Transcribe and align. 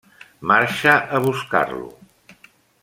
Marxa 0.51 0.93
a 1.17 1.21
buscar-lo. 1.27 1.87